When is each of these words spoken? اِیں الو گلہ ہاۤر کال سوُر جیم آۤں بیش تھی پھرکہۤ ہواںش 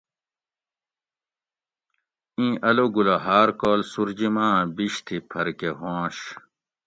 اِیں 2.37 2.55
الو 2.69 2.85
گلہ 2.95 3.15
ہاۤر 3.25 3.49
کال 3.61 3.79
سوُر 3.91 4.09
جیم 4.17 4.37
آۤں 4.45 4.59
بیش 4.75 4.93
تھی 5.05 5.17
پھرکہۤ 5.29 5.75
ہواںش 5.79 6.17